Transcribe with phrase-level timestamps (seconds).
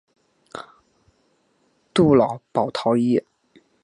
[1.93, 3.23] 杜瑙保陶伊。